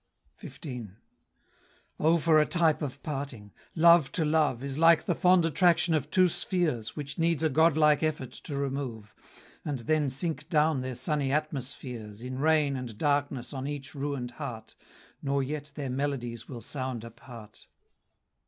XV. 0.43 0.87
O 1.99 2.17
for 2.17 2.39
a 2.39 2.45
type 2.47 2.81
of 2.81 3.03
parting! 3.03 3.53
Love 3.75 4.11
to 4.13 4.25
love 4.25 4.63
Is 4.63 4.79
like 4.79 5.03
the 5.05 5.13
fond 5.13 5.45
attraction 5.45 5.93
of 5.93 6.09
two 6.09 6.27
spheres, 6.27 6.95
Which 6.95 7.19
needs 7.19 7.43
a 7.43 7.49
godlike 7.51 8.01
effort 8.01 8.31
to 8.31 8.57
remove, 8.57 9.13
And 9.63 9.77
then 9.81 10.09
sink 10.09 10.49
down 10.49 10.81
their 10.81 10.95
sunny 10.95 11.31
atmospheres, 11.31 12.23
In 12.23 12.39
rain 12.39 12.75
and 12.75 12.97
darkness 12.97 13.53
on 13.53 13.67
each 13.67 13.93
ruin'd 13.93 14.31
heart, 14.31 14.73
Nor 15.21 15.43
yet 15.43 15.71
their 15.75 15.91
melodies 15.91 16.49
will 16.49 16.61
sound 16.61 17.03
apart. 17.03 17.67